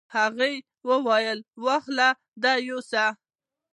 هغه 0.15 0.35
ته 0.37 0.45
یې 0.51 0.55
وویل: 0.89 1.39
واخله 1.65 2.09
دا 2.43 2.53
یوسه. 2.67 3.05